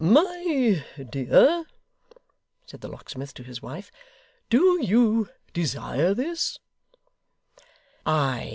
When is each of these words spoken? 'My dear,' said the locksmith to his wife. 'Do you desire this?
'My 0.03 0.83
dear,' 1.11 1.65
said 2.65 2.81
the 2.81 2.87
locksmith 2.87 3.35
to 3.35 3.43
his 3.43 3.61
wife. 3.61 3.91
'Do 4.49 4.83
you 4.83 5.29
desire 5.53 6.15
this? 6.15 6.57